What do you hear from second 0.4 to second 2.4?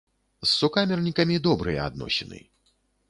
З сукамернікамі добрыя адносіны.